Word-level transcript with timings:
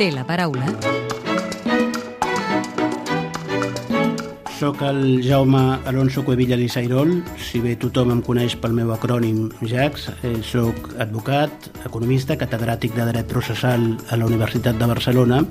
té 0.00 0.08
la 0.14 0.22
paraula. 0.24 0.64
Soc 4.56 4.80
el 4.84 5.20
Jaume 5.24 5.60
Alonso 5.88 6.22
Cuevilla 6.24 6.56
Lisairol, 6.56 7.12
si 7.40 7.60
bé 7.60 7.74
tothom 7.80 8.14
em 8.14 8.22
coneix 8.24 8.56
pel 8.60 8.72
meu 8.76 8.94
acrònim 8.94 9.50
JACS, 9.60 10.08
eh, 10.24 10.32
soc 10.44 10.94
advocat, 11.00 11.68
economista, 11.84 12.38
catedràtic 12.40 12.96
de 12.96 13.08
dret 13.12 13.28
processal 13.28 13.86
a 14.08 14.16
la 14.16 14.28
Universitat 14.28 14.80
de 14.80 14.88
Barcelona 14.88 15.44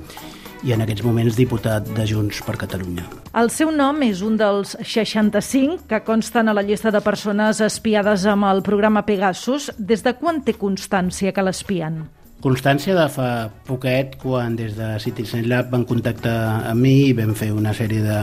i 0.66 0.74
en 0.74 0.82
aquests 0.82 1.06
moments 1.06 1.38
diputat 1.38 1.86
de 1.94 2.06
Junts 2.10 2.42
per 2.42 2.58
Catalunya. 2.58 3.06
El 3.38 3.50
seu 3.54 3.70
nom 3.70 4.02
és 4.02 4.22
un 4.22 4.36
dels 4.36 4.76
65 4.82 5.86
que 5.86 6.02
consten 6.02 6.50
a 6.50 6.54
la 6.54 6.66
llista 6.66 6.90
de 6.90 7.00
persones 7.00 7.62
espiades 7.62 8.26
amb 8.26 8.50
el 8.50 8.62
programa 8.66 9.06
Pegasus. 9.06 9.70
Des 9.78 10.02
de 10.02 10.18
quan 10.18 10.42
té 10.42 10.58
constància 10.58 11.30
que 11.30 11.46
l'espien? 11.46 12.08
Constància 12.40 12.94
de 12.96 13.04
fa 13.12 13.50
poquet, 13.68 14.14
quan 14.22 14.54
des 14.56 14.72
de 14.78 14.94
Citizen 15.02 15.44
Lab 15.50 15.68
van 15.74 15.84
contactar 15.84 16.70
amb 16.70 16.80
mi 16.80 17.10
i 17.10 17.16
vam 17.16 17.34
fer 17.36 17.50
una 17.52 17.74
sèrie 17.76 18.00
de, 18.00 18.16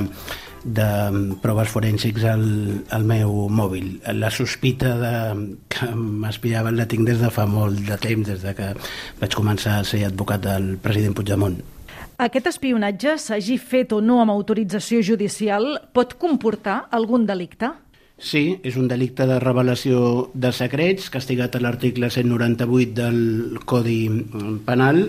de 0.65 0.87
proves 1.43 1.69
forènsics 1.69 2.25
al, 2.25 2.47
al 2.97 3.05
meu 3.05 3.45
mòbil. 3.53 3.99
La 4.17 4.31
sospita 4.33 4.95
de 4.97 5.13
que 5.69 5.91
m'espiaven 5.93 6.79
la 6.79 6.87
tinc 6.89 7.05
des 7.11 7.21
de 7.21 7.29
fa 7.29 7.45
molt 7.45 7.85
de 7.85 7.97
temps, 8.01 8.25
des 8.25 8.41
de 8.41 8.55
que 8.57 8.73
vaig 9.21 9.37
començar 9.37 9.77
a 9.77 9.85
ser 9.85 10.07
advocat 10.09 10.41
del 10.49 10.75
president 10.81 11.13
Puigdemont. 11.13 11.61
Aquest 12.17 12.49
espionatge, 12.49 13.19
s'hagi 13.21 13.59
fet 13.61 13.93
o 13.93 14.01
no 14.01 14.17
amb 14.23 14.33
autorització 14.33 15.03
judicial, 15.05 15.75
pot 15.93 16.17
comportar 16.17 16.87
algun 16.89 17.29
delicte? 17.29 17.69
Sí, 18.17 18.57
és 18.65 18.77
un 18.81 18.87
delicte 18.89 19.27
de 19.29 19.37
revelació 19.39 20.29
de 20.33 20.49
secrets, 20.51 21.11
castigat 21.13 21.53
a 21.55 21.61
l'article 21.61 22.09
198 22.09 22.95
del 22.97 23.59
Codi 23.69 23.99
Penal. 24.65 25.03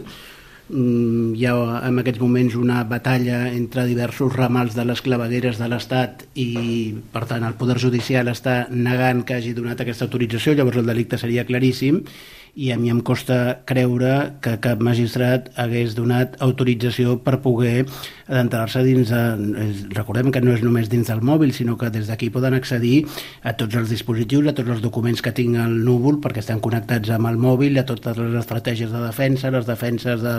Mm, 0.69 1.33
Hi 1.41 1.47
ha 1.49 1.55
en 1.89 2.03
aquests 2.03 2.21
moments 2.21 2.55
una 2.61 2.83
batalla 2.85 3.47
entre 3.49 3.87
diversos 3.89 4.37
ramals 4.37 4.77
de 4.77 4.85
les 4.85 5.01
clavegueres 5.01 5.57
de 5.57 5.71
l'Estat 5.73 6.27
i, 6.37 6.51
per 7.15 7.25
tant, 7.31 7.47
el 7.49 7.57
Poder 7.57 7.79
Judicial 7.81 8.29
està 8.29 8.67
negant 8.69 9.25
que 9.25 9.39
hagi 9.39 9.55
donat 9.57 9.81
aquesta 9.81 10.05
autorització, 10.05 10.53
llavors 10.53 10.77
el 10.83 10.93
delicte 10.93 11.17
seria 11.17 11.47
claríssim 11.49 12.03
i 12.55 12.71
a 12.73 12.79
mi 12.79 12.91
em 12.93 13.01
costa 13.05 13.61
creure 13.69 14.39
que 14.45 14.57
cap 14.63 14.81
magistrat 14.85 15.51
hagués 15.59 15.95
donat 15.99 16.37
autorització 16.45 17.19
per 17.25 17.39
poder 17.45 17.87
adentrar-se 18.29 18.83
dins 18.87 19.11
de... 19.11 19.23
Recordem 19.95 20.31
que 20.33 20.43
no 20.45 20.53
és 20.55 20.63
només 20.65 20.91
dins 20.93 21.09
del 21.09 21.23
mòbil, 21.25 21.53
sinó 21.57 21.77
que 21.81 21.91
des 21.95 22.09
d'aquí 22.11 22.31
poden 22.35 22.57
accedir 22.59 23.07
a 23.43 23.55
tots 23.59 23.79
els 23.81 23.91
dispositius, 23.93 24.51
a 24.51 24.57
tots 24.57 24.77
els 24.77 24.85
documents 24.85 25.23
que 25.25 25.33
tinc 25.35 25.59
al 25.61 25.77
núvol, 25.85 26.21
perquè 26.23 26.45
estan 26.45 26.63
connectats 26.65 27.13
amb 27.17 27.31
el 27.33 27.41
mòbil, 27.41 27.79
a 27.81 27.87
totes 27.89 28.21
les 28.21 28.39
estratègies 28.43 28.93
de 28.95 29.03
defensa, 29.05 29.53
les 29.55 29.69
defenses 29.69 30.25
de, 30.25 30.39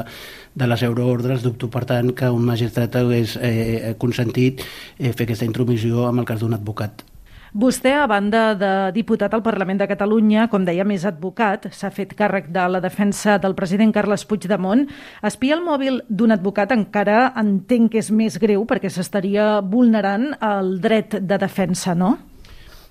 de 0.56 0.70
les 0.70 0.86
euroordres. 0.86 1.46
Dubto, 1.46 1.72
per 1.74 1.86
tant, 1.90 2.14
que 2.14 2.30
un 2.34 2.46
magistrat 2.46 3.00
hagués 3.02 3.38
eh, 3.42 3.96
consentit 4.02 4.62
eh, 4.64 5.14
fer 5.14 5.26
aquesta 5.26 5.50
intromissió 5.50 6.06
amb 6.10 6.24
el 6.24 6.30
cas 6.30 6.44
d'un 6.44 6.58
advocat. 6.58 7.09
Vostè, 7.54 7.96
a 7.98 8.06
banda 8.06 8.54
de 8.54 8.72
diputat 8.94 9.34
al 9.34 9.42
Parlament 9.42 9.80
de 9.82 9.88
Catalunya, 9.90 10.46
com 10.52 10.62
deia, 10.68 10.86
més 10.86 11.02
advocat, 11.10 11.66
s'ha 11.74 11.90
fet 11.90 12.14
càrrec 12.14 12.52
de 12.54 12.68
la 12.70 12.82
defensa 12.84 13.40
del 13.42 13.56
president 13.58 13.90
Carles 13.96 14.28
Puigdemont. 14.30 14.86
Espiar 15.26 15.58
el 15.58 15.66
mòbil 15.66 16.04
d'un 16.10 16.36
advocat 16.36 16.76
encara 16.76 17.32
entenc 17.42 17.96
que 17.96 18.04
és 18.04 18.12
més 18.14 18.38
greu 18.38 18.68
perquè 18.70 18.92
s'estaria 18.94 19.64
vulnerant 19.66 20.30
el 20.46 20.76
dret 20.84 21.18
de 21.26 21.42
defensa, 21.42 21.98
no? 21.98 22.20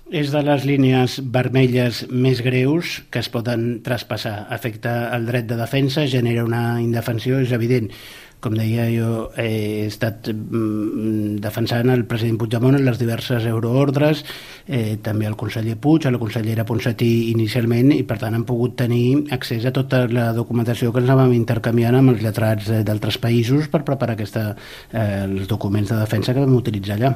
És 0.09 0.31
de 0.33 0.41
les 0.43 0.63
línies 0.65 1.19
vermelles 1.21 2.01
més 2.09 2.41
greus 2.41 2.97
que 3.13 3.21
es 3.21 3.29
poden 3.29 3.83
traspassar. 3.85 4.47
Afecta 4.49 5.13
el 5.15 5.27
dret 5.29 5.45
de 5.47 5.55
defensa, 5.55 6.07
genera 6.09 6.43
una 6.43 6.81
indefensió, 6.81 7.39
és 7.39 7.53
evident. 7.55 7.91
Com 8.39 8.53
deia, 8.55 8.85
jo 8.87 9.07
he 9.35 9.85
estat 9.89 10.29
mm, 10.31 11.41
defensant 11.43 11.91
el 11.91 12.05
president 12.07 12.37
Puigdemont 12.39 12.77
en 12.77 12.85
les 12.87 12.99
diverses 13.01 13.43
euroordres, 13.49 14.21
eh, 14.63 14.95
també 15.03 15.27
el 15.27 15.35
conseller 15.35 15.75
Puig, 15.75 16.07
a 16.07 16.13
la 16.15 16.21
consellera 16.21 16.63
Ponsatí 16.67 17.09
inicialment, 17.33 17.91
i 17.91 18.05
per 18.07 18.15
tant 18.21 18.37
han 18.37 18.45
pogut 18.47 18.77
tenir 18.79 19.25
accés 19.35 19.67
a 19.67 19.73
tota 19.75 20.05
la 20.07 20.29
documentació 20.37 20.93
que 20.93 21.03
ens 21.03 21.11
anàvem 21.11 21.35
intercanviant 21.35 21.99
amb 21.99 22.13
els 22.13 22.23
lletrats 22.23 22.71
eh, 22.71 22.79
d'altres 22.87 23.19
països 23.19 23.67
per 23.67 23.83
preparar 23.83 24.15
aquesta, 24.15 24.53
eh, 24.93 25.25
els 25.25 25.51
documents 25.51 25.91
de 25.91 25.99
defensa 25.99 26.31
que 26.31 26.45
vam 26.45 26.55
utilitzar 26.61 26.95
allà. 26.95 27.13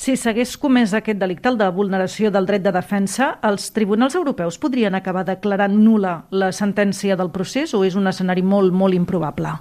Si 0.00 0.14
s'hagués 0.16 0.54
comès 0.56 0.94
aquest 0.96 1.18
delicte, 1.20 1.50
el 1.50 1.58
de 1.60 1.66
vulneració 1.76 2.30
del 2.32 2.46
dret 2.48 2.62
de 2.64 2.72
defensa, 2.72 3.34
els 3.44 3.68
tribunals 3.76 4.16
europeus 4.16 4.56
podrien 4.56 4.96
acabar 4.96 5.26
declarant 5.28 5.76
nula 5.76 6.22
la 6.30 6.48
sentència 6.56 7.18
del 7.20 7.28
procés 7.34 7.74
o 7.76 7.84
és 7.84 7.98
un 8.00 8.08
escenari 8.08 8.40
molt, 8.40 8.72
molt 8.72 8.96
improbable? 8.96 9.58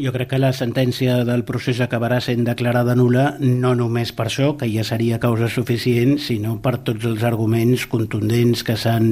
Jo 0.00 0.14
crec 0.14 0.30
que 0.30 0.38
la 0.40 0.54
sentència 0.56 1.18
del 1.28 1.42
procés 1.44 1.80
acabarà 1.84 2.22
sent 2.24 2.46
declarada 2.46 2.94
nula 2.96 3.34
no 3.40 3.74
només 3.76 4.14
per 4.16 4.30
això, 4.30 4.54
que 4.56 4.68
ja 4.72 4.84
seria 4.86 5.18
causa 5.20 5.50
suficient, 5.52 6.14
sinó 6.24 6.54
per 6.64 6.78
tots 6.86 7.04
els 7.04 7.24
arguments 7.28 7.84
contundents 7.90 8.64
que 8.64 8.78
s'han 8.80 9.10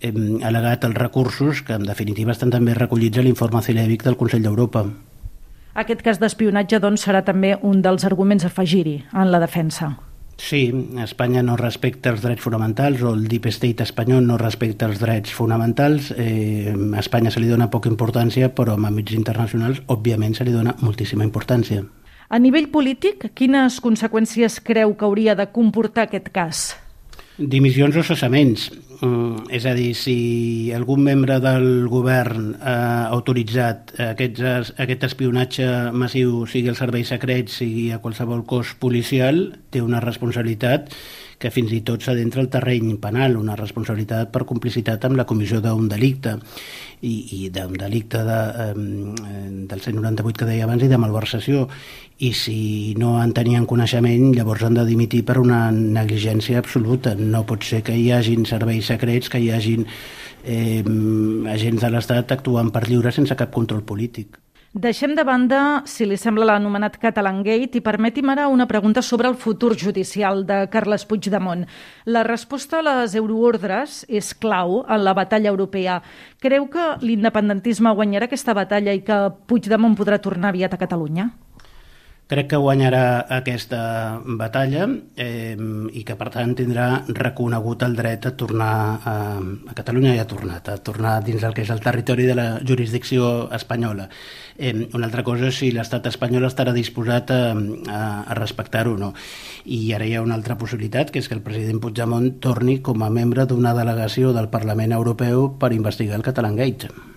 eh, 0.00 0.14
al·legat 0.14 0.88
als 0.88 0.96
recursos, 0.96 1.60
que 1.60 1.76
en 1.76 1.84
definitiva 1.84 2.32
estan 2.32 2.54
també 2.54 2.72
recollits 2.72 3.20
a 3.20 3.26
l'informe 3.26 3.60
Cilèvic 3.66 4.06
del 4.08 4.16
Consell 4.16 4.48
d'Europa. 4.48 4.86
Aquest 5.84 6.00
cas 6.06 6.22
d'espionatge, 6.22 6.80
doncs, 6.80 7.04
serà 7.04 7.20
també 7.26 7.58
un 7.60 7.84
dels 7.84 8.08
arguments 8.08 8.48
a 8.48 8.52
afegir-hi 8.52 9.02
en 9.12 9.28
la 9.34 9.42
defensa. 9.44 9.92
Sí, 10.36 10.72
Espanya 10.98 11.42
no 11.46 11.56
respecta 11.56 12.10
els 12.10 12.22
drets 12.24 12.42
fonamentals 12.42 13.02
o 13.02 13.12
el 13.14 13.28
Deep 13.30 13.46
State 13.54 13.84
espanyol 13.86 14.26
no 14.26 14.38
respecta 14.40 14.88
els 14.90 15.00
drets 15.00 15.32
fonamentals. 15.32 16.10
Eh, 16.16 16.74
a 16.74 17.00
Espanya 17.00 17.30
se 17.30 17.40
li 17.40 17.48
dona 17.48 17.70
poca 17.70 17.88
importància, 17.88 18.50
però 18.54 18.74
en 18.74 18.88
àmbits 18.90 19.14
internacionals, 19.14 19.82
òbviament, 19.86 20.34
se 20.34 20.44
li 20.44 20.54
dona 20.54 20.74
moltíssima 20.82 21.24
importància. 21.24 21.84
A 22.28 22.40
nivell 22.40 22.70
polític, 22.72 23.28
quines 23.36 23.78
conseqüències 23.84 24.58
creu 24.64 24.96
que 24.98 25.06
hauria 25.06 25.36
de 25.38 25.46
comportar 25.52 26.08
aquest 26.08 26.32
cas? 26.34 26.72
Dimissions 27.36 27.96
o 27.98 28.04
cessaments. 28.06 28.68
Mm, 29.00 29.48
és 29.50 29.64
a 29.66 29.72
dir, 29.74 29.90
si 29.98 30.70
algun 30.74 31.02
membre 31.02 31.40
del 31.42 31.88
govern 31.90 32.52
ha 32.62 33.08
autoritzat 33.10 33.90
aquests, 34.12 34.74
aquest 34.78 35.08
espionatge 35.10 35.66
massiu, 35.92 36.44
sigui 36.46 36.70
els 36.70 36.78
serveis 36.78 37.10
secrets, 37.10 37.58
sigui 37.58 37.90
a 37.90 37.98
qualsevol 37.98 38.44
cos 38.46 38.76
policial, 38.78 39.48
té 39.74 39.82
una 39.82 40.02
responsabilitat 40.04 40.94
que 41.38 41.50
fins 41.54 41.72
i 41.74 41.80
tot 41.86 42.04
s'adentra 42.04 42.42
al 42.42 42.50
terreny 42.52 42.94
penal, 43.02 43.36
una 43.40 43.56
responsabilitat 43.58 44.30
per 44.34 44.44
complicitat 44.48 45.04
amb 45.04 45.18
la 45.18 45.26
comissió 45.28 45.60
d'un 45.64 45.88
delicte 45.88 46.36
i, 47.02 47.14
i 47.44 47.50
d'un 47.54 47.74
delicte 47.78 48.22
de, 48.24 48.40
eh, 48.64 48.72
del 49.70 49.80
198 49.80 50.38
que 50.40 50.48
deia 50.48 50.68
abans 50.68 50.84
i 50.84 50.90
de 50.90 51.00
malversació 51.00 51.66
i 52.24 52.30
si 52.36 52.94
no 52.98 53.16
en 53.22 53.32
tenien 53.34 53.66
coneixement 53.66 54.30
llavors 54.36 54.62
han 54.62 54.78
de 54.78 54.86
dimitir 54.86 55.24
per 55.26 55.40
una 55.42 55.66
negligència 55.72 56.60
absoluta. 56.62 57.14
No 57.18 57.44
pot 57.48 57.66
ser 57.66 57.82
que 57.82 57.96
hi 57.98 58.10
hagin 58.14 58.46
serveis 58.46 58.92
secrets, 58.92 59.28
que 59.28 59.42
hi 59.42 59.50
hagin 59.50 59.88
eh, 60.44 60.84
agents 61.50 61.82
de 61.82 61.90
l'Estat 61.90 62.38
actuant 62.38 62.70
per 62.70 62.86
lliure 62.88 63.12
sense 63.12 63.36
cap 63.36 63.52
control 63.52 63.82
polític. 63.82 64.43
Deixem 64.74 65.12
de 65.14 65.22
banda, 65.22 65.84
si 65.86 66.02
li 66.02 66.16
sembla, 66.18 66.48
l'anomenat 66.48 66.96
Catalangate 66.98 67.78
i 67.78 67.82
permeti'm 67.86 68.32
ara 68.32 68.48
una 68.50 68.66
pregunta 68.66 69.04
sobre 69.06 69.28
el 69.30 69.36
futur 69.38 69.76
judicial 69.78 70.42
de 70.48 70.56
Carles 70.72 71.04
Puigdemont. 71.06 71.62
La 72.10 72.24
resposta 72.26 72.80
a 72.80 72.82
les 72.82 73.14
euroordres 73.14 74.00
és 74.10 74.32
clau 74.34 74.80
en 74.82 75.04
la 75.06 75.14
batalla 75.14 75.52
europea. 75.54 76.00
Creu 76.42 76.66
que 76.66 76.88
l'independentisme 77.06 77.94
guanyarà 77.94 78.26
aquesta 78.26 78.58
batalla 78.58 78.90
i 78.90 79.06
que 79.06 79.20
Puigdemont 79.46 79.94
podrà 79.94 80.18
tornar 80.18 80.50
aviat 80.50 80.74
a 80.74 80.82
Catalunya? 80.82 81.30
Crec 82.24 82.46
que 82.48 82.56
guanyarà 82.56 83.26
aquesta 83.36 83.78
batalla 84.24 84.86
eh, 85.20 85.52
i 85.92 86.04
que, 86.08 86.14
per 86.16 86.30
tant, 86.32 86.54
tindrà 86.56 86.86
reconegut 87.18 87.84
el 87.84 87.98
dret 87.98 88.24
a 88.24 88.32
tornar 88.40 88.70
a, 88.96 89.16
a 89.36 89.76
Catalunya 89.76 90.14
i 90.16 90.22
ha 90.22 90.24
tornat, 90.30 90.70
a 90.72 90.78
tornar 90.80 91.18
dins 91.26 91.44
el 91.44 91.52
que 91.52 91.66
és 91.66 91.74
el 91.74 91.84
territori 91.84 92.24
de 92.24 92.38
la 92.38 92.48
jurisdicció 92.64 93.50
espanyola. 93.52 94.08
Eh, 94.56 94.72
una 94.96 95.04
altra 95.10 95.20
cosa 95.28 95.52
és 95.52 95.60
si 95.60 95.68
l'estat 95.76 96.08
espanyol 96.08 96.48
estarà 96.48 96.72
disposat 96.72 97.36
a, 97.36 97.42
a, 97.52 98.02
a 98.24 98.40
respectar-ho 98.40 98.96
o 98.96 99.02
no. 99.04 99.12
I 99.68 99.84
ara 99.92 100.08
hi 100.08 100.16
ha 100.16 100.24
una 100.24 100.40
altra 100.40 100.56
possibilitat, 100.56 101.12
que 101.12 101.20
és 101.20 101.28
que 101.28 101.36
el 101.36 101.44
president 101.44 101.84
Puigdemont 101.84 102.38
torni 102.40 102.80
com 102.80 103.04
a 103.04 103.12
membre 103.12 103.44
d'una 103.44 103.76
delegació 103.76 104.32
del 104.32 104.48
Parlament 104.48 104.96
Europeu 104.96 105.50
per 105.60 105.76
investigar 105.76 106.16
el 106.16 106.24
Catalangate. 106.24 107.13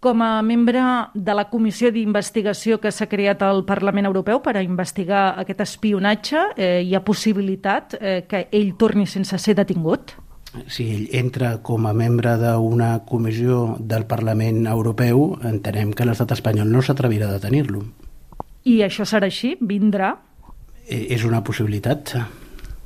Com 0.00 0.22
a 0.24 0.40
membre 0.40 0.80
de 1.12 1.34
la 1.36 1.44
comissió 1.52 1.90
d'investigació 1.92 2.78
que 2.80 2.88
s'ha 2.88 3.04
creat 3.04 3.42
al 3.44 3.66
Parlament 3.68 4.08
Europeu 4.08 4.38
per 4.40 4.54
a 4.56 4.62
investigar 4.64 5.34
aquest 5.42 5.58
espionatge, 5.60 6.44
eh, 6.56 6.80
hi 6.80 6.94
ha 6.96 7.02
possibilitat 7.04 7.98
eh, 8.00 8.22
que 8.24 8.46
ell 8.48 8.70
torni 8.80 9.04
sense 9.04 9.36
ser 9.36 9.58
detingut? 9.58 10.14
Si 10.72 10.86
ell 10.88 11.10
entra 11.20 11.58
com 11.62 11.84
a 11.84 11.92
membre 11.92 12.32
d'una 12.40 12.94
comissió 13.04 13.76
del 13.78 14.06
Parlament 14.08 14.64
Europeu, 14.66 15.34
entenem 15.44 15.92
que 15.92 16.06
l'estat 16.08 16.32
espanyol 16.32 16.72
no 16.72 16.80
s'atrevirà 16.80 17.28
a 17.28 17.34
detenir-lo. 17.36 17.82
I 18.64 18.80
això 18.86 19.04
serà 19.04 19.28
així? 19.28 19.52
Vindrà? 19.60 20.14
Eh, 20.88 21.12
és 21.12 21.26
una 21.28 21.42
possibilitat. 21.44 22.14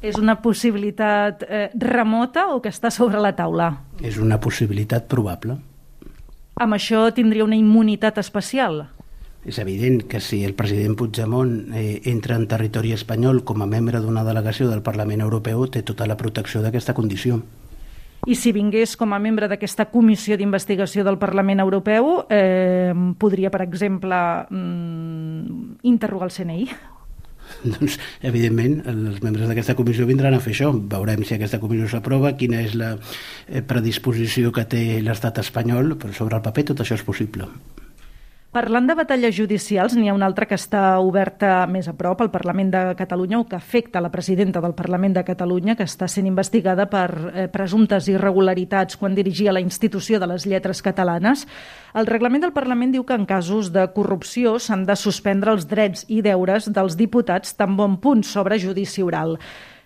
És 0.03 0.19
una 0.19 0.35
possibilitat 0.43 1.47
eh, 1.47 1.69
remota 1.79 2.49
o 2.51 2.59
que 2.61 2.75
està 2.75 2.91
sobre 2.91 3.23
la 3.23 3.37
taula? 3.39 3.71
És 4.03 4.19
una 4.19 4.41
possibilitat 4.43 5.07
probable. 5.07 5.61
Amb 6.55 6.77
això 6.77 7.09
tindria 7.15 7.45
una 7.45 7.59
immunitat 7.59 8.19
especial? 8.23 8.85
És 9.45 9.59
evident 9.61 10.05
que 10.09 10.21
si 10.25 10.41
el 10.47 10.55
president 10.57 10.95
Puigdemont 10.97 11.75
eh, 11.77 12.01
entra 12.09 12.39
en 12.39 12.47
territori 12.49 12.95
espanyol 12.95 13.43
com 13.45 13.61
a 13.61 13.69
membre 13.69 14.01
d'una 14.01 14.23
delegació 14.25 14.71
del 14.71 14.81
Parlament 14.87 15.21
Europeu, 15.21 15.67
té 15.69 15.83
tota 15.83 16.07
la 16.09 16.17
protecció 16.17 16.63
d'aquesta 16.65 16.95
condició. 16.95 17.43
I 18.25 18.39
si 18.41 18.55
vingués 18.57 18.95
com 18.97 19.13
a 19.13 19.21
membre 19.21 19.51
d'aquesta 19.51 19.91
comissió 19.93 20.39
d'investigació 20.41 21.05
del 21.05 21.19
Parlament 21.21 21.61
Europeu, 21.61 22.25
eh, 22.31 22.95
podria, 23.19 23.51
per 23.51 23.61
exemple, 23.67 24.17
mm, 24.49 25.83
interrogar 25.83 26.31
el 26.31 26.33
CNI? 26.33 26.69
Doncs, 27.73 27.99
evidentment, 28.23 28.81
els 28.91 29.23
membres 29.25 29.49
d'aquesta 29.49 29.77
comissió 29.79 30.07
vindran 30.09 30.37
a 30.37 30.43
fer 30.45 30.53
això. 30.55 30.73
Veurem 30.95 31.25
si 31.25 31.37
aquesta 31.37 31.61
comissió 31.63 31.89
s'aprova, 31.91 32.35
quina 32.41 32.61
és 32.65 32.77
la 32.79 32.95
eh, 32.97 33.63
predisposició 33.65 34.53
que 34.55 34.67
té 34.69 34.85
l'estat 35.05 35.41
espanyol, 35.45 35.97
però 36.01 36.13
sobre 36.17 36.41
el 36.41 36.45
paper 36.45 36.69
tot 36.73 36.85
això 36.85 36.99
és 36.99 37.07
possible. 37.07 37.49
Parlant 38.55 38.87
de 38.87 38.95
batalles 38.95 39.35
judicials, 39.35 39.97
n'hi 39.99 40.07
ha 40.07 40.13
una 40.15 40.29
altra 40.31 40.47
que 40.47 40.55
està 40.55 41.01
oberta 41.03 41.65
més 41.67 41.89
a 41.91 41.95
prop 41.99 42.21
al 42.23 42.31
Parlament 42.31 42.69
de 42.71 42.83
Catalunya 42.95 43.41
o 43.41 43.47
que 43.51 43.57
afecta 43.59 43.99
la 44.05 44.13
presidenta 44.15 44.63
del 44.63 44.77
Parlament 44.79 45.17
de 45.17 45.25
Catalunya, 45.27 45.75
que 45.75 45.89
està 45.89 46.07
sent 46.07 46.29
investigada 46.31 46.87
per 46.87 47.09
eh, 47.33 47.49
presumptes 47.51 48.07
irregularitats 48.13 48.95
quan 49.01 49.19
dirigia 49.19 49.51
la 49.51 49.65
institució 49.65 50.23
de 50.23 50.31
les 50.31 50.47
lletres 50.47 50.85
catalanes. 50.87 51.49
El 51.99 52.07
reglament 52.07 52.47
del 52.47 52.55
Parlament 52.55 52.95
diu 52.95 53.03
que 53.03 53.19
en 53.19 53.27
casos 53.27 53.75
de 53.75 53.89
corrupció 53.91 54.61
s'han 54.63 54.87
de 54.87 54.95
suspendre 54.95 55.51
els 55.51 55.67
drets 55.67 56.07
i 56.07 56.23
deures 56.23 56.71
dels 56.71 56.95
diputats 56.95 57.59
tan 57.59 57.75
bon 57.75 57.99
punt 57.99 58.23
sobre 58.23 58.63
judici 58.63 59.03
oral. 59.03 59.35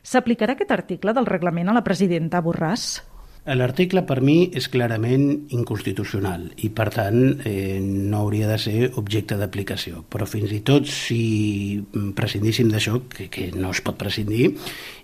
S'aplicarà 0.05 0.53
aquest 0.53 0.77
article 0.77 1.17
del 1.17 1.25
reglament 1.25 1.73
a 1.73 1.81
la 1.81 1.89
presidenta 1.89 2.45
Borràs? 2.45 2.99
L'article 3.49 4.03
per 4.05 4.19
mi 4.21 4.51
és 4.53 4.67
clarament 4.69 5.23
inconstitucional 5.57 6.43
i 6.61 6.69
per 6.69 6.89
tant 6.93 7.47
eh, 7.49 7.79
no 7.81 8.19
hauria 8.21 8.49
de 8.51 8.59
ser 8.61 8.91
objecte 9.01 9.39
d'aplicació. 9.41 10.03
Però 10.13 10.27
fins 10.29 10.53
i 10.53 10.59
tot 10.61 10.85
si 10.93 11.81
prescindíssim 12.19 12.69
d'això, 12.69 12.99
que, 13.09 13.31
que 13.33 13.49
no 13.57 13.71
es 13.73 13.81
pot 13.87 13.97
prescindir 13.97 14.51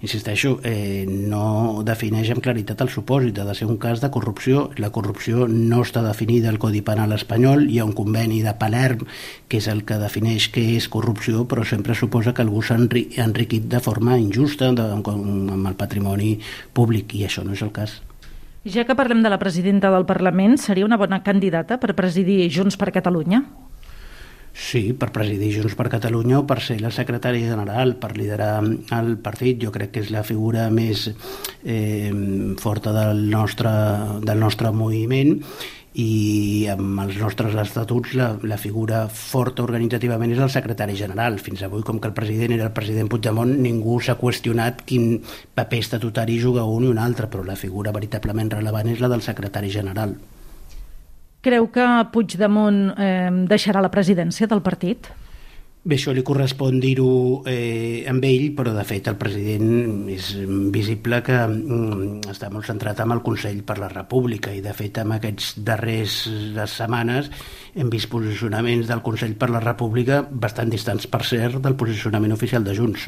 insisteixo, 0.05 0.59
eh, 0.61 1.07
no 1.09 1.81
defineix 1.89 2.35
amb 2.35 2.45
claritat 2.45 2.85
el 2.85 2.93
supòsit. 2.93 3.41
Ha 3.41 3.49
de 3.49 3.57
ser 3.57 3.71
un 3.71 3.81
cas 3.81 4.05
de 4.05 4.13
corrupció. 4.13 4.69
La 4.77 4.93
corrupció 4.93 5.49
no 5.49 5.81
està 5.81 6.05
definida 6.05 6.53
al 6.53 6.61
Codi 6.61 6.85
Penal 6.85 7.17
espanyol. 7.17 7.71
Hi 7.73 7.81
ha 7.81 7.89
un 7.89 7.97
conveni 7.97 8.43
de 8.45 8.53
Palerm 8.61 9.09
que 9.49 9.63
és 9.63 9.73
el 9.73 9.87
que 9.89 9.97
defineix 10.03 10.51
què 10.53 10.67
és 10.77 10.93
corrupció 10.93 11.47
però 11.49 11.65
sempre 11.65 11.97
suposa 11.97 12.37
que 12.37 12.45
algú 12.45 12.61
s'ha 12.61 12.77
enriquit 12.77 13.73
de 13.73 13.81
forma 13.81 14.19
injusta 14.21 14.75
de, 14.77 14.91
amb 15.01 15.71
el 15.71 15.79
patrimoni 15.81 16.35
públic 16.77 17.17
i 17.17 17.25
això 17.25 17.47
no 17.47 17.57
és 17.57 17.65
el 17.65 17.73
cas 17.73 18.03
ja 18.65 18.87
que 18.89 18.97
parlem 18.97 19.23
de 19.23 19.31
la 19.33 19.39
presidenta 19.39 19.91
del 19.93 20.07
Parlament, 20.09 20.57
seria 20.59 20.87
una 20.87 20.97
bona 21.01 21.23
candidata 21.23 21.79
per 21.81 21.95
presidir 21.95 22.49
Junts 22.51 22.79
per 22.81 22.93
Catalunya? 22.93 23.45
Sí, 24.55 24.93
per 24.95 25.11
presidir 25.11 25.51
Junts 25.57 25.75
per 25.75 25.89
Catalunya 25.91 26.39
o 26.39 26.47
per 26.47 26.61
ser 26.63 26.79
la 26.81 26.93
secretària 26.95 27.51
general, 27.51 27.97
per 27.99 28.13
liderar 28.15 28.63
el 28.63 29.17
partit. 29.19 29.59
Jo 29.61 29.73
crec 29.75 29.91
que 29.97 30.05
és 30.05 30.13
la 30.15 30.23
figura 30.23 30.69
més 30.71 31.09
eh, 31.11 32.13
forta 32.63 32.95
del 32.95 33.27
nostre, 33.33 33.73
del 34.23 34.39
nostre 34.39 34.71
moviment 34.71 35.41
i 35.95 36.67
amb 36.73 36.99
els 37.05 37.19
nostres 37.23 37.55
estatuts 37.55 38.17
la, 38.19 38.33
la 38.43 38.59
figura 38.59 39.05
forta 39.07 39.63
organitzativament 39.63 40.35
és 40.35 40.43
el 40.43 40.51
secretari 40.51 40.97
general. 40.99 41.39
Fins 41.39 41.63
avui, 41.63 41.85
com 41.87 42.01
que 42.03 42.11
el 42.11 42.17
president 42.17 42.57
era 42.57 42.67
el 42.67 42.75
president 42.75 43.11
Puigdemont, 43.11 43.55
ningú 43.63 44.01
s'ha 44.03 44.19
qüestionat 44.19 44.83
quin 44.89 45.21
paper 45.55 45.83
estatutari 45.85 46.41
juga 46.43 46.67
un 46.67 46.89
i 46.89 46.91
un 46.91 46.99
altre, 46.99 47.31
però 47.31 47.47
la 47.47 47.59
figura 47.59 47.95
veritablement 47.95 48.51
rellevant 48.57 48.91
és 48.91 49.03
la 49.03 49.13
del 49.13 49.23
secretari 49.23 49.71
general. 49.71 50.17
Creu 51.45 51.69
que 51.71 51.87
Puigdemont 52.11 52.89
eh, 52.99 53.31
deixarà 53.47 53.85
la 53.85 53.93
presidència 53.95 54.51
del 54.51 54.65
partit? 54.67 55.13
Bé, 55.85 55.99
això 55.99 56.15
li 56.17 56.23
correspon 56.25 56.79
dir-ho 56.81 57.43
eh, 57.45 58.07
amb 58.09 58.25
ell, 58.25 58.47
però 58.57 58.73
de 58.73 58.87
fet 58.89 59.11
el 59.11 59.19
president 59.21 60.07
és 60.09 60.31
visible 60.73 61.19
que 61.27 61.37
mm, 61.45 62.23
està 62.33 62.49
molt 62.49 62.65
centrat 62.71 63.03
amb 63.05 63.13
el 63.13 63.21
Consell 63.27 63.61
per 63.69 63.77
la 63.77 63.91
República 63.93 64.55
i 64.57 64.63
de 64.65 64.73
fet 64.73 65.03
en 65.03 65.13
aquests 65.13 65.59
darrers 65.61 66.17
setmanes 66.73 67.29
hem 67.77 67.93
vist 67.93 68.09
posicionaments 68.09 68.89
del 68.89 69.05
Consell 69.05 69.37
per 69.37 69.51
la 69.53 69.61
República 69.61 70.23
bastant 70.25 70.73
distants, 70.73 71.05
per 71.05 71.21
cert, 71.29 71.61
del 71.61 71.77
posicionament 71.77 72.33
oficial 72.33 72.65
de 72.65 72.81
Junts. 72.81 73.05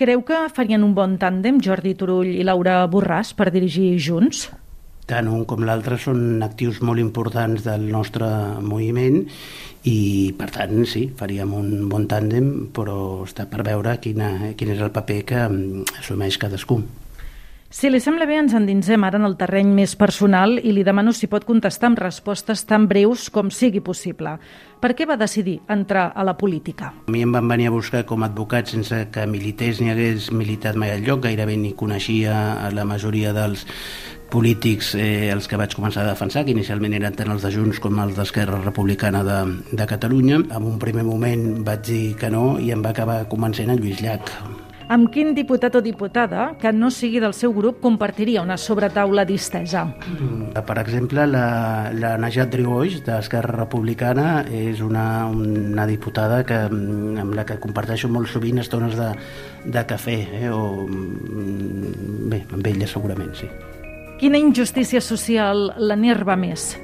Creu 0.00 0.24
que 0.24 0.46
farien 0.48 0.82
un 0.82 0.96
bon 0.96 1.20
tàndem 1.20 1.60
Jordi 1.60 1.92
Turull 1.92 2.32
i 2.32 2.48
Laura 2.48 2.80
Borràs 2.88 3.36
per 3.36 3.52
dirigir 3.52 3.98
Junts? 4.00 4.48
Tant 5.06 5.28
un 5.28 5.44
com 5.48 5.64
l'altre 5.66 5.98
són 6.00 6.42
actius 6.44 6.80
molt 6.80 7.02
importants 7.02 7.64
del 7.66 7.86
nostre 7.92 8.28
moviment 8.64 9.22
i 9.84 10.32
per 10.38 10.50
tant 10.54 10.84
sí, 10.88 11.06
faríem 11.16 11.52
un 11.54 11.88
bon 11.92 12.08
tàndem 12.08 12.50
però 12.74 12.98
està 13.28 13.48
per 13.50 13.64
veure 13.66 13.98
quina, 14.00 14.54
quin 14.56 14.74
és 14.74 14.84
el 14.84 14.92
paper 14.94 15.22
que 15.28 15.46
mm, 15.48 15.96
assumeix 16.00 16.40
cadascú. 16.40 16.82
Si 17.74 17.88
li 17.90 17.98
sembla 17.98 18.22
bé, 18.22 18.36
ens 18.38 18.52
endinsem 18.54 19.02
ara 19.02 19.18
en 19.18 19.26
el 19.26 19.32
terreny 19.34 19.72
més 19.74 19.96
personal 19.98 20.60
i 20.62 20.70
li 20.70 20.84
demano 20.86 21.10
si 21.10 21.26
pot 21.26 21.42
contestar 21.42 21.88
amb 21.90 21.98
respostes 21.98 22.62
tan 22.70 22.84
breus 22.86 23.24
com 23.34 23.50
sigui 23.50 23.82
possible. 23.82 24.36
Per 24.78 24.92
què 24.94 25.08
va 25.10 25.16
decidir 25.18 25.56
entrar 25.66 26.04
a 26.14 26.22
la 26.22 26.36
política? 26.38 26.92
A 27.08 27.10
mi 27.10 27.24
em 27.26 27.34
van 27.34 27.50
venir 27.50 27.66
a 27.66 27.74
buscar 27.74 28.04
com 28.06 28.22
a 28.22 28.28
advocat 28.30 28.70
sense 28.70 29.00
que 29.10 29.26
milités 29.26 29.82
ni 29.82 29.90
hagués 29.90 30.30
militat 30.30 30.78
mai 30.78 30.94
al 30.94 31.02
lloc, 31.02 31.24
gairebé 31.26 31.58
ni 31.58 31.74
coneixia 31.74 32.70
la 32.70 32.86
majoria 32.86 33.34
dels 33.34 33.66
polítics 34.34 34.94
eh, 34.98 35.30
els 35.30 35.46
que 35.50 35.58
vaig 35.60 35.76
començar 35.78 36.02
a 36.02 36.10
defensar, 36.10 36.42
que 36.44 36.54
inicialment 36.54 36.96
eren 36.98 37.14
tant 37.14 37.30
els 37.34 37.46
de 37.46 37.52
Junts 37.54 37.80
com 37.82 38.02
els 38.02 38.18
d'Esquerra 38.18 38.58
Republicana 38.64 39.22
de, 39.26 39.38
de 39.70 39.86
Catalunya. 39.86 40.42
En 40.42 40.68
un 40.74 40.82
primer 40.82 41.06
moment 41.06 41.62
vaig 41.66 41.86
dir 41.86 42.04
que 42.18 42.32
no 42.34 42.58
i 42.58 42.72
em 42.74 42.82
va 42.84 42.94
acabar 42.94 43.22
convencent 43.30 43.70
en 43.70 43.80
Lluís 43.80 44.02
Llach. 44.02 44.34
Amb 44.94 45.08
quin 45.08 45.30
diputat 45.32 45.78
o 45.78 45.80
diputada 45.80 46.50
que 46.60 46.68
no 46.74 46.90
sigui 46.92 47.20
del 47.22 47.32
seu 47.32 47.54
grup 47.56 47.78
compartiria 47.80 48.42
una 48.44 48.58
sobretaula 48.60 49.24
distesa? 49.24 49.86
Mm, 49.86 50.50
per 50.66 50.76
exemple, 50.82 51.24
la, 51.30 51.46
la 51.96 52.14
Najat 52.20 52.52
Drigoix, 52.52 53.00
d'Esquerra 53.06 53.56
Republicana, 53.62 54.44
és 54.44 54.82
una, 54.84 55.24
una 55.30 55.86
diputada 55.88 56.42
que, 56.44 56.66
mm, 56.68 57.20
amb 57.24 57.38
la 57.38 57.46
que 57.48 57.60
comparteixo 57.62 58.12
molt 58.12 58.28
sovint 58.28 58.60
estones 58.60 58.98
de, 58.98 59.12
de 59.64 59.86
cafè, 59.88 60.18
eh? 60.42 60.50
o, 60.52 60.84
mm, 60.84 62.26
bé, 62.34 62.44
amb 62.52 62.74
ella 62.74 62.90
segurament, 62.90 63.32
sí. 63.40 63.48
Quina 64.18 64.38
injustícia 64.38 65.00
social 65.02 65.72
l'enerva 65.76 66.36
més? 66.38 66.74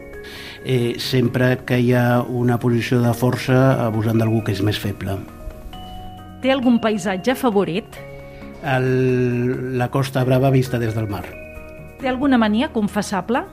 Eh, 0.65 0.99
sempre 0.99 1.55
que 1.65 1.79
hi 1.79 1.93
ha 1.95 2.21
una 2.23 2.59
posició 2.61 2.99
de 3.05 3.13
força 3.15 3.87
abusant 3.87 4.19
d'algú 4.19 4.43
que 4.45 4.53
és 4.53 4.63
més 4.67 4.81
feble. 4.83 5.15
Té 6.43 6.51
algun 6.51 6.81
paisatge 6.83 7.37
favorit? 7.39 7.97
El, 8.67 9.79
la 9.79 9.89
Costa 9.95 10.25
Brava 10.27 10.51
vista 10.51 10.81
des 10.83 10.97
del 10.97 11.09
mar. 11.09 11.25
Té 12.01 12.09
alguna 12.11 12.39
mania 12.41 12.73
confessable? 12.75 13.45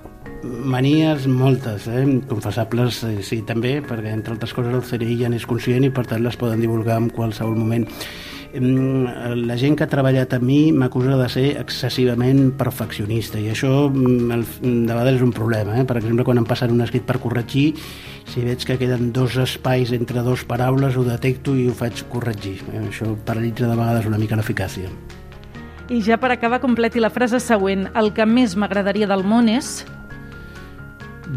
Manies 0.43 1.27
moltes, 1.27 1.87
eh? 1.87 2.03
confessables 2.29 3.03
eh, 3.07 3.17
sí 3.25 3.41
també, 3.45 3.77
perquè 3.85 4.11
entre 4.13 4.35
altres 4.35 4.53
coses 4.57 4.73
el 4.73 4.85
CNI 4.85 5.21
ja 5.21 5.29
n'és 5.31 5.47
conscient 5.49 5.85
i 5.85 5.93
per 5.93 6.05
tant 6.09 6.25
les 6.25 6.37
poden 6.39 6.61
divulgar 6.63 6.97
en 7.01 7.11
qualsevol 7.13 7.57
moment 7.57 7.87
la 8.59 9.57
gent 9.57 9.75
que 9.77 9.85
ha 9.85 9.91
treballat 9.91 10.33
amb 10.37 10.45
mi 10.47 10.71
m'acusa 10.73 11.17
de 11.19 11.27
ser 11.29 11.45
excessivament 11.61 12.51
perfeccionista 12.57 13.39
i 13.39 13.51
això 13.51 13.89
de 13.91 14.39
vegades 14.63 15.19
és 15.19 15.25
un 15.25 15.33
problema. 15.35 15.77
Eh? 15.77 15.85
Per 15.85 15.97
exemple, 15.99 16.25
quan 16.25 16.41
em 16.41 16.47
passen 16.47 16.73
un 16.73 16.81
escrit 16.85 17.05
per 17.05 17.19
corregir, 17.21 17.67
si 18.27 18.43
veig 18.45 18.65
que 18.65 18.79
queden 18.79 19.11
dos 19.13 19.37
espais 19.37 19.93
entre 19.93 20.23
dos 20.25 20.43
paraules, 20.47 20.97
ho 20.97 21.05
detecto 21.05 21.55
i 21.55 21.67
ho 21.69 21.75
faig 21.77 22.03
corregir. 22.11 22.57
Eh? 22.73 22.87
Això 22.87 23.13
paralitza 23.25 23.69
de 23.69 23.77
vegades 23.77 24.09
una 24.09 24.17
mica 24.21 24.39
l'eficàcia. 24.39 24.89
I 25.87 26.01
ja 26.03 26.17
per 26.19 26.33
acabar, 26.33 26.59
completi 26.59 26.99
la 26.99 27.13
frase 27.13 27.39
següent. 27.39 27.87
El 27.95 28.11
que 28.13 28.25
més 28.27 28.57
m'agradaria 28.59 29.07
del 29.07 29.23
món 29.23 29.47
és... 29.51 29.85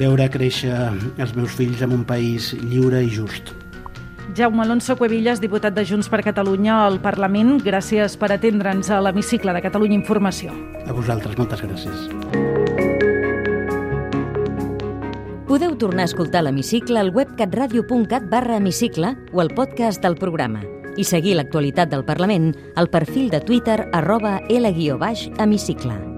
Veure 0.00 0.28
créixer 0.30 0.74
els 1.18 1.32
meus 1.34 1.54
fills 1.58 1.82
en 1.82 1.94
un 1.94 2.04
país 2.06 2.52
lliure 2.62 3.02
i 3.02 3.10
just. 3.10 3.59
Jaume 4.40 4.62
Alonso 4.62 4.96
Cuevillas, 4.96 5.36
diputat 5.42 5.74
de 5.76 5.82
Junts 5.84 6.08
per 6.08 6.22
Catalunya 6.24 6.78
al 6.86 6.94
Parlament, 7.04 7.58
gràcies 7.60 8.14
per 8.16 8.30
atendre'ns 8.32 8.88
a 8.88 9.02
l'hemicicle 9.04 9.52
de 9.52 9.60
Catalunya 9.60 9.98
Informació. 9.98 10.54
A 10.88 10.94
vosaltres, 10.96 11.36
moltes 11.36 11.60
gràcies. 11.60 12.06
Podeu 15.44 15.76
tornar 15.76 16.06
a 16.06 16.08
escoltar 16.08 16.40
l'hemicicle 16.46 17.02
al 17.02 17.12
web 17.12 17.34
catradio.cat 17.36 18.30
barra 18.32 18.56
hemicicle 18.56 19.12
o 19.34 19.42
al 19.44 19.52
podcast 19.52 20.00
del 20.00 20.16
programa 20.16 20.64
i 20.96 21.04
seguir 21.04 21.36
l'actualitat 21.36 21.92
del 21.92 22.06
Parlament 22.08 22.54
al 22.80 22.88
perfil 22.88 23.28
de 23.28 23.42
Twitter 23.44 23.90
arroba 23.92 24.38
L-hemicicle. 24.48 26.09